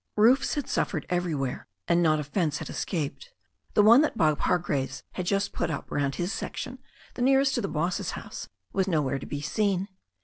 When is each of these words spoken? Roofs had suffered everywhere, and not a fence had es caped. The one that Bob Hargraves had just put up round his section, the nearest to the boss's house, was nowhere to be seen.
Roofs 0.15 0.55
had 0.55 0.67
suffered 0.67 1.05
everywhere, 1.11 1.67
and 1.87 2.01
not 2.01 2.19
a 2.19 2.23
fence 2.23 2.57
had 2.57 2.71
es 2.71 2.85
caped. 2.85 3.29
The 3.75 3.83
one 3.83 4.01
that 4.01 4.17
Bob 4.17 4.39
Hargraves 4.39 5.03
had 5.11 5.27
just 5.27 5.53
put 5.53 5.69
up 5.69 5.91
round 5.91 6.15
his 6.15 6.33
section, 6.33 6.79
the 7.13 7.21
nearest 7.21 7.53
to 7.53 7.61
the 7.61 7.67
boss's 7.67 8.13
house, 8.17 8.49
was 8.73 8.87
nowhere 8.87 9.19
to 9.19 9.27
be 9.27 9.41
seen. 9.41 9.89